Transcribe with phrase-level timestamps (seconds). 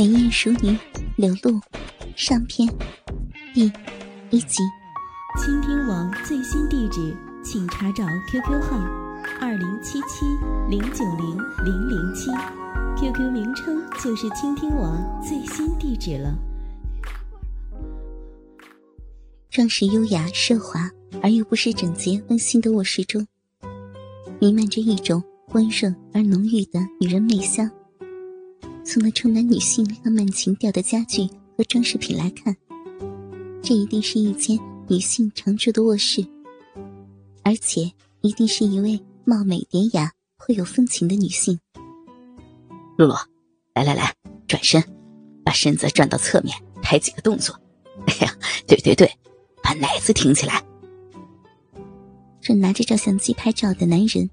[0.00, 0.74] 美艳熟女
[1.16, 1.60] 刘露
[2.16, 2.66] 上篇
[3.52, 3.70] 第
[4.30, 4.62] 一集。
[5.38, 8.78] 倾听网最新地址，请查找 QQ 号
[9.42, 10.24] 二零七七
[10.70, 11.36] 零九零
[11.66, 12.30] 零零七
[12.96, 16.34] ，QQ 名称就是倾听网最新地址了。
[19.50, 20.90] 装饰优雅奢华
[21.22, 23.26] 而又不失整洁温馨的卧室中，
[24.38, 27.70] 弥漫着一种温润而浓郁的女人媚香。
[28.84, 32.56] 从那充满女性浪漫情调的家具和装饰品来看，
[33.62, 36.26] 这一定是一间女性常住的卧室，
[37.42, 37.90] 而且
[38.22, 41.58] 一定是一位貌美典雅、颇有风情的女性。
[42.96, 43.14] 露露，
[43.74, 44.12] 来来来，
[44.48, 44.82] 转身，
[45.44, 47.54] 把身子转到侧面，拍几个动作。
[48.06, 48.34] 哎呀，
[48.66, 49.10] 对对对，
[49.62, 50.64] 把奶子挺起来。
[52.40, 54.28] 正拿着照相机拍照的男人，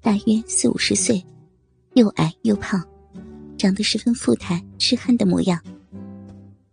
[0.00, 1.24] 大约四五十岁，
[1.94, 2.86] 又矮又胖。
[3.56, 5.60] 长得十分富态、痴汉的模样。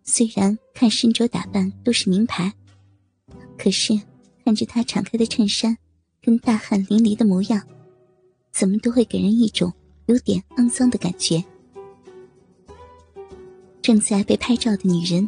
[0.03, 2.53] 虽然看身着打扮都是名牌，
[3.57, 3.99] 可是
[4.43, 5.77] 看着他敞开的衬衫
[6.21, 7.62] 跟大汗淋漓的模样，
[8.51, 9.71] 怎么都会给人一种
[10.07, 11.43] 有点肮脏的感觉。
[13.81, 15.27] 正在被拍照的女人，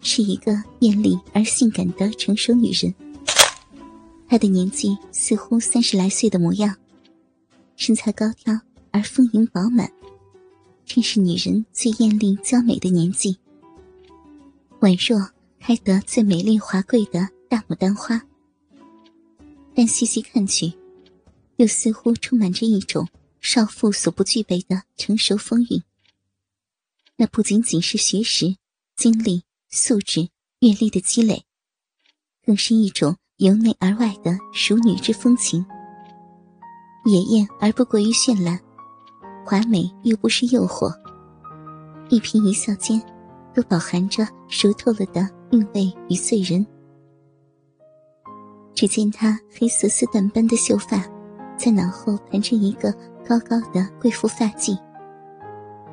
[0.00, 2.94] 是一个艳丽而性感的成熟女人。
[4.26, 6.74] 她的年纪似乎三十来岁的模样，
[7.76, 8.58] 身材高挑
[8.90, 9.90] 而丰盈饱满。
[10.84, 13.36] 正是女人最艳丽娇美的年纪，
[14.80, 18.20] 宛若开得最美丽华贵的大牡丹花。
[19.74, 20.72] 但细细看去，
[21.56, 23.08] 又似乎充满着一种
[23.40, 25.82] 少妇所不具备的成熟风韵。
[27.16, 28.56] 那不仅仅是学识、
[28.94, 30.28] 经历、素质、
[30.60, 31.44] 阅历的积累，
[32.44, 35.64] 更是一种由内而外的淑女之风情，
[37.06, 38.60] 野艳而不过于绚烂。
[39.44, 40.90] 华美又不失诱惑，
[42.08, 43.00] 一颦一笑间，
[43.52, 46.66] 都饱含着熟透了的韵味与醉人。
[48.74, 51.04] 只见她黑色丝缎般的秀发，
[51.58, 52.90] 在脑后盘成一个
[53.28, 54.76] 高高的贵妇发髻，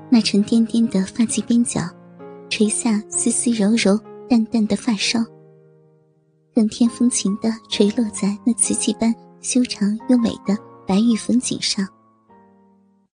[0.09, 1.81] 那沉甸甸的发髻边角，
[2.49, 3.99] 垂下丝丝柔柔、
[4.29, 5.19] 淡淡的发梢，
[6.55, 11.85] 更添风情的垂落在那瓷器般修长优美的白玉粉颈上。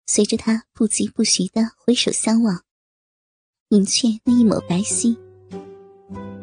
[0.08, 2.62] 随着他不疾不徐的回首相望，
[3.70, 5.18] 隐却那一抹白皙，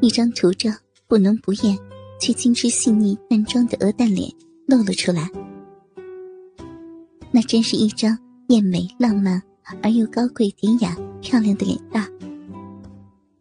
[0.00, 0.69] 一张涂着
[1.06, 1.78] 不浓不艳
[2.21, 4.33] 却精致细腻淡妆的鹅蛋脸
[4.67, 5.31] 露了出来。
[7.31, 8.19] 那真是一张
[8.49, 9.41] 艳美浪漫
[9.81, 12.11] 而又高贵典雅漂亮的脸蛋。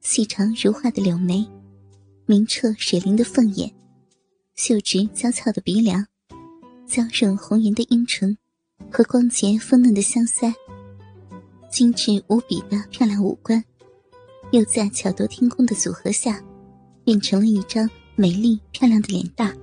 [0.02, 1.46] 细长如画的柳眉，
[2.28, 3.74] 明澈水灵的凤眼，
[4.54, 6.06] 秀直娇俏的鼻梁，
[6.86, 8.38] 娇润红颜的樱唇。
[8.91, 10.53] 和光洁丰嫩的香腮，
[11.69, 13.63] 精致无比的漂亮五官，
[14.52, 16.44] 又在巧夺天工的组合下，
[17.03, 19.57] 变成了一张美丽漂亮的脸蛋。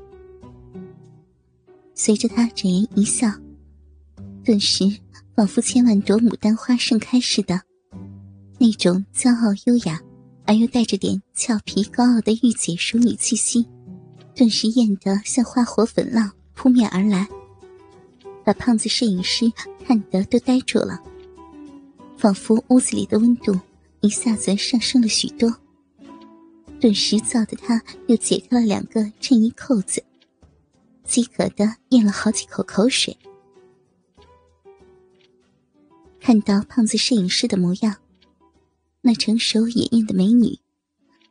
[1.94, 3.31] 随着她展颜一笑，
[4.43, 4.84] 顿时
[5.37, 7.61] 仿佛千万朵牡丹花盛开似的，
[8.59, 10.00] 那种骄傲优雅
[10.47, 13.69] 而又带着点俏皮高傲的御姐淑女气息，
[14.34, 17.28] 顿时艳得像花火粉浪扑面而来。
[18.49, 19.53] 把胖子摄影师
[19.85, 20.99] 看得都呆住了，
[22.17, 23.55] 仿佛屋子里的温度
[24.01, 25.55] 一下子上升了许多，
[26.81, 30.03] 顿时燥的他又解开了两个衬衣扣子，
[31.05, 33.15] 饥渴的咽了好几口口水。
[36.19, 37.97] 看到胖子摄影师的模样，
[39.03, 40.59] 那成熟野艳的美女，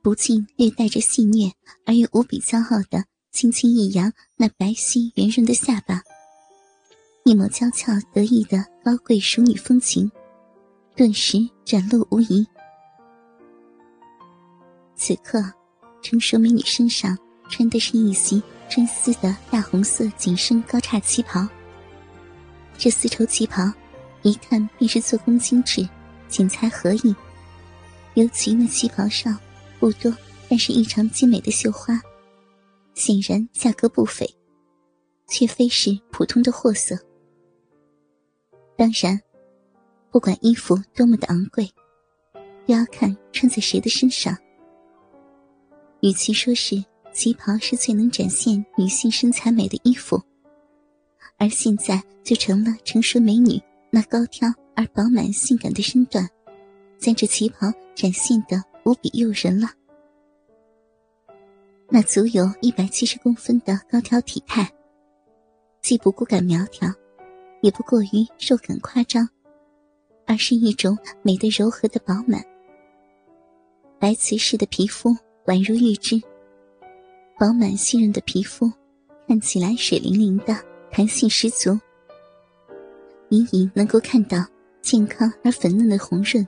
[0.04, 1.52] 不禁略带着戏谑
[1.84, 6.04] 而又无比骄傲的轻轻一扬那白皙圆润的下巴。
[7.28, 10.10] 一抹娇俏得意的高贵淑女风情，
[10.96, 12.48] 顿时展露无遗。
[14.96, 15.44] 此刻，
[16.02, 17.18] 成熟美女身上
[17.50, 21.46] 穿的是一袭真丝的大红色紧身高叉旗袍。
[22.78, 23.70] 这丝绸旗袍，
[24.22, 25.86] 一看便是做工精致，
[26.30, 27.14] 剪裁合意。
[28.14, 29.38] 尤其那旗袍上
[29.82, 30.16] 不多，
[30.48, 32.00] 但是异常精美的绣花，
[32.94, 34.26] 显然价格不菲，
[35.28, 36.98] 却非是普通的货色。
[38.78, 39.20] 当然，
[40.12, 41.68] 不管衣服多么的昂贵，
[42.68, 44.38] 都要看穿在谁的身上。
[46.02, 46.76] 与其说是
[47.12, 50.22] 旗袍是最能展现女性身材美的衣服，
[51.38, 53.60] 而现在就成了成熟美女
[53.90, 56.30] 那高挑而饱满性感的身段，
[57.00, 59.68] 将这旗袍展现的无比诱人了。
[61.90, 64.72] 那足有一百七十公分的高挑体态，
[65.82, 66.88] 既不骨感苗条。
[67.62, 69.28] 也不过于肉感夸张，
[70.26, 72.44] 而是一种美的柔和的饱满，
[74.00, 75.10] 白瓷似的皮肤
[75.46, 76.22] 宛如玉脂，
[77.40, 78.72] 饱满细润的皮肤
[79.28, 80.56] 看起来水灵灵的，
[80.92, 81.78] 弹性十足。
[83.30, 84.46] 隐隐能够看到
[84.82, 86.48] 健康而粉嫩的红润，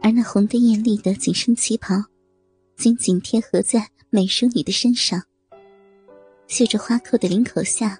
[0.00, 1.94] 而那红得艳丽的紧身旗袍，
[2.76, 5.22] 紧紧贴合在美淑女的身上。
[6.46, 7.98] 绣着花扣的领口下，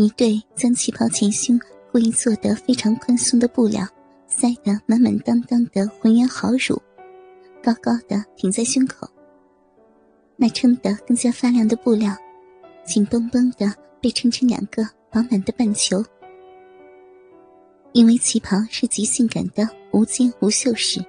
[0.00, 1.58] 一对将旗袍前胸
[1.90, 3.84] 故意做得非常宽松的布料
[4.28, 6.80] 塞得满满当当的浑圆好乳，
[7.60, 9.08] 高高的挺在胸口。
[10.36, 12.16] 那撑得更加发亮的布料，
[12.84, 16.00] 紧绷绷的被撑成两个饱满的半球。
[17.90, 21.04] 因为旗袍是极性感的无肩无袖式，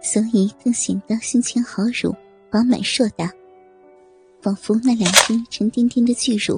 [0.00, 2.14] 所以更显得胸前好乳
[2.52, 3.28] 饱满硕大。
[4.40, 6.56] 仿佛那两只沉甸甸的巨乳，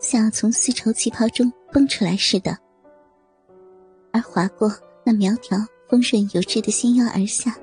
[0.00, 2.56] 像要从丝绸旗袍中蹦出来似的。
[4.12, 4.72] 而划过
[5.04, 5.56] 那苗条
[5.88, 7.56] 丰润有致的纤腰而下，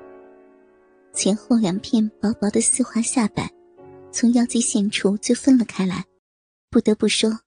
[1.12, 3.50] 前后两片薄薄的丝滑下摆，
[4.10, 6.04] 从腰际线处就分了开来。
[6.70, 7.40] 不得不说，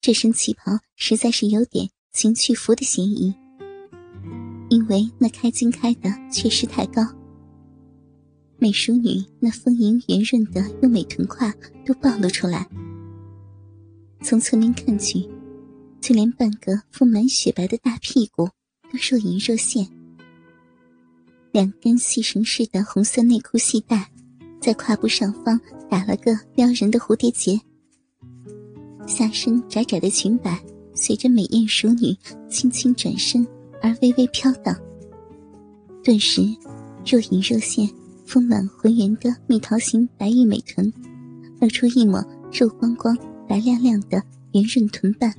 [0.00, 3.34] 这身旗袍实在是有点情趣服的嫌疑，
[4.68, 7.02] 因为那开襟开的确实太高。
[8.58, 11.52] 美淑女那丰盈圆润的优美臀胯
[11.84, 12.66] 都暴露出来，
[14.24, 15.28] 从侧面看去，
[16.00, 18.46] 就连半个丰满雪白的大屁股
[18.90, 19.86] 都若隐若现。
[21.52, 24.10] 两根细绳似的红色内裤系带，
[24.62, 25.60] 在胯部上方
[25.90, 27.60] 打了个撩人的蝴蝶结。
[29.06, 30.58] 下身窄窄的裙摆
[30.94, 32.16] 随着美艳淑女
[32.48, 33.46] 轻轻转身
[33.82, 34.74] 而微微飘荡，
[36.02, 36.40] 顿时
[37.04, 37.86] 若隐若现。
[38.24, 40.90] 丰满浑圆的蜜桃形白玉美臀，
[41.60, 43.14] 露出一抹肉光光、
[43.48, 45.32] 白亮亮的圆润臀瓣。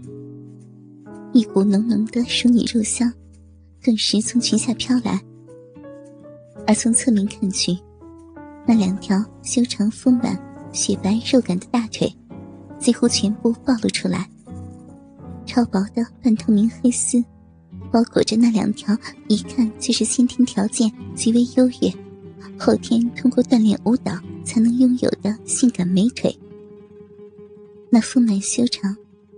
[1.33, 3.11] 一股浓浓的淑女肉香，
[3.83, 5.21] 顿时从裙下飘来。
[6.67, 7.77] 而从侧面看去，
[8.65, 10.39] 那两条修长丰满、
[10.71, 12.11] 雪白肉感的大腿，
[12.79, 14.27] 几乎全部暴露出来。
[15.45, 17.23] 超薄的半透明黑丝，
[17.91, 18.97] 包裹着那两条
[19.27, 21.93] 一看就是先天条件极为优越。
[22.57, 26.35] 后天通过锻炼舞蹈才能拥有的性感美腿，
[27.91, 28.95] 那丰满修长、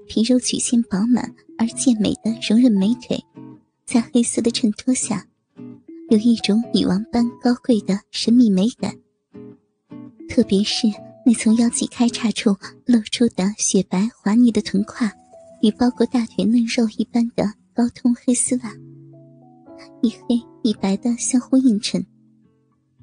[0.07, 3.23] 皮肉曲线饱满而健美的柔韧美腿，
[3.85, 5.25] 在黑色的衬托下，
[6.09, 8.95] 有一种女王般高贵的神秘美感。
[10.27, 10.87] 特别是
[11.25, 12.55] 那从腰际开叉处
[12.85, 15.11] 露出的雪白滑腻的臀胯，
[15.61, 18.73] 与包裹大腿嫩肉一般的高筒黑丝袜，
[20.01, 22.05] 一黑一白的相互映衬。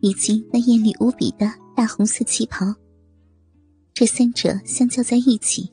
[0.00, 2.66] 以及那艳丽无比的大红色旗袍，
[3.94, 5.70] 这三者相较在一起，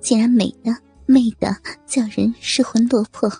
[0.00, 0.74] 竟然美的
[1.04, 1.54] 媚的
[1.86, 3.30] 叫人失魂落魄，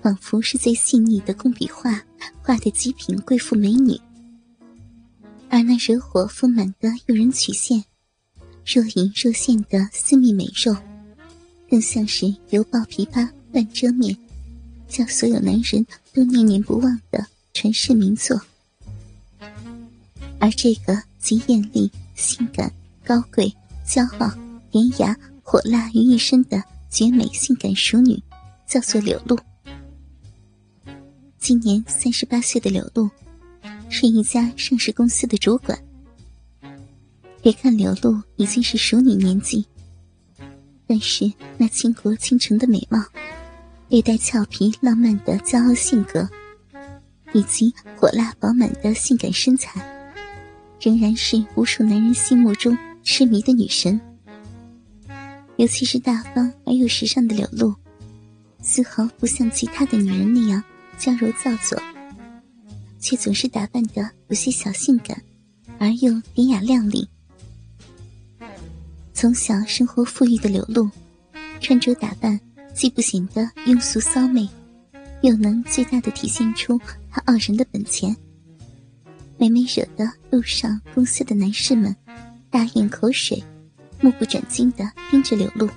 [0.00, 2.02] 仿佛是最细腻的工笔画
[2.40, 4.00] 画的极品贵妇美女。
[5.50, 7.84] 而那惹火丰满的诱人曲线，
[8.64, 10.74] 若隐若现的私密美肉，
[11.68, 14.16] 更像是犹抱琵琶半遮面，
[14.88, 18.40] 叫所有男人都念念不忘的传世名作。
[20.38, 22.72] 而这个极艳丽、性感、
[23.04, 23.52] 高贵、
[23.86, 24.30] 骄傲、
[24.70, 28.22] 典雅、火辣于一身的绝美性感熟女，
[28.66, 29.38] 叫做柳露。
[31.38, 33.10] 今年三十八岁的柳露，
[33.88, 35.78] 是一家上市公司的主管。
[37.42, 39.66] 别看柳露已经是熟女年纪，
[40.86, 43.02] 但是那倾国倾城的美貌，
[43.88, 46.28] 略带俏皮浪漫的骄傲性格，
[47.32, 49.82] 以及火辣饱满的性感身材。
[50.82, 54.00] 仍然是无数男人心目中痴迷的女神，
[55.56, 57.72] 尤其是大方而又时尚的柳露，
[58.60, 60.60] 丝毫不像其他的女人那样
[60.98, 61.80] 娇柔造作，
[62.98, 65.22] 却总是打扮的有些小性感，
[65.78, 67.08] 而又典雅靓丽。
[69.14, 70.90] 从小生活富裕的柳露，
[71.60, 72.40] 穿着打扮
[72.74, 74.48] 既不显得庸俗骚媚，
[75.20, 76.76] 又能最大的体现出
[77.08, 78.16] 她傲人的本钱。
[79.42, 81.92] 每每惹得路上、公司的男士们
[82.48, 83.42] 大咽口水，
[84.00, 85.68] 目不转睛的盯着柳露，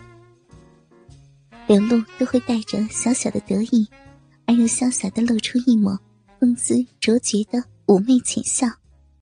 [1.66, 3.88] 柳露都会带着小小的得意，
[4.46, 6.00] 而又潇洒的露出一抹
[6.40, 8.68] 风姿卓绝的妩媚浅笑。